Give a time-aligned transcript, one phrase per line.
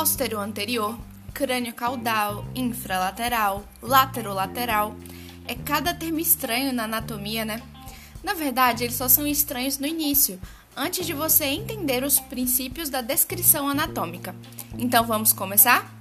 [0.00, 0.98] póstero-anterior,
[1.34, 4.96] crânio-caudal, infralateral, laterolateral.
[5.46, 7.60] É cada termo estranho na anatomia, né?
[8.24, 10.40] Na verdade, eles só são estranhos no início,
[10.74, 14.34] antes de você entender os princípios da descrição anatômica.
[14.78, 15.94] Então vamos começar?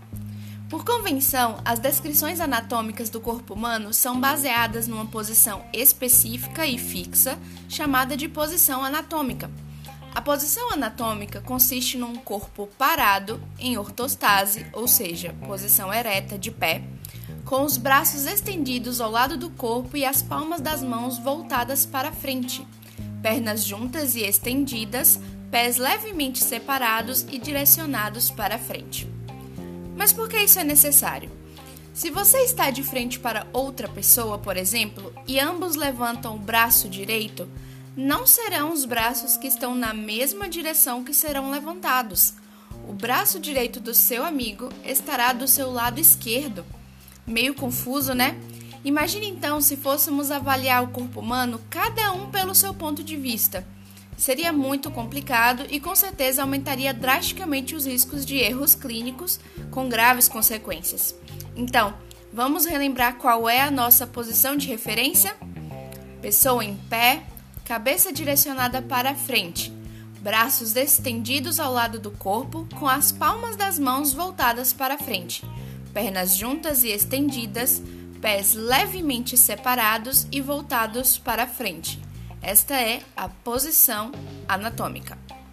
[0.70, 7.38] Por convenção, as descrições anatômicas do corpo humano são baseadas numa posição específica e fixa,
[7.68, 9.52] chamada de posição anatômica.
[10.14, 16.82] A posição anatômica consiste num corpo parado em ortostase, ou seja, posição ereta de pé,
[17.46, 22.12] com os braços estendidos ao lado do corpo e as palmas das mãos voltadas para
[22.12, 22.66] frente,
[23.22, 25.20] pernas juntas e estendidas,
[25.52, 29.08] pés levemente separados e direcionados para frente.
[29.96, 31.32] Mas por que isso é necessário?
[31.94, 36.88] Se você está de frente para outra pessoa, por exemplo, e ambos levantam o braço
[36.88, 37.48] direito,
[37.96, 42.34] não serão os braços que estão na mesma direção que serão levantados.
[42.88, 46.66] O braço direito do seu amigo estará do seu lado esquerdo
[47.30, 48.36] Meio confuso, né?
[48.84, 53.68] Imagine então se fôssemos avaliar o corpo humano, cada um pelo seu ponto de vista.
[54.18, 60.28] Seria muito complicado e com certeza aumentaria drasticamente os riscos de erros clínicos com graves
[60.28, 61.16] consequências.
[61.56, 61.94] Então,
[62.34, 65.38] vamos relembrar qual é a nossa posição de referência?
[66.24, 67.22] Pessoa em pé,
[67.70, 69.72] cabeça direcionada para frente,
[70.22, 75.46] braços estendidos ao lado do corpo, com as palmas das mãos voltadas para frente
[75.94, 77.82] pernas juntas e estendidas,
[78.22, 82.00] pés levemente separados e voltados para frente.
[82.42, 84.12] Esta é a posição
[84.48, 85.18] anatômica.